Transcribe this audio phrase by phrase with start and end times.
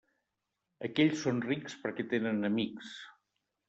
[0.89, 3.01] Aquells són rics, perquè tenen amics.